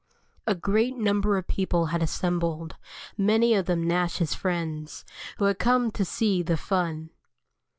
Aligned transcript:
A 0.47 0.55
great 0.55 0.97
number 0.97 1.37
of 1.37 1.45
people 1.45 1.85
had 1.93 2.01
assembled, 2.01 2.75
many 3.19 3.53
of 3.53 3.67
them 3.67 3.83
Nash's 3.87 4.33
friends, 4.33 5.05
who 5.37 5.45
had 5.45 5.59
come 5.59 5.91
to 5.91 6.03
see 6.03 6.41
"the 6.41 6.57
fun." 6.57 7.11